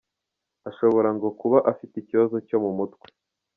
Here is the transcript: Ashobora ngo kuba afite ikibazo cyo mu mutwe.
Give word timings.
Ashobora 0.69 1.09
ngo 1.15 1.27
kuba 1.39 1.57
afite 1.71 1.93
ikibazo 1.99 2.35
cyo 2.47 2.57
mu 2.63 2.71
mutwe. 2.77 3.07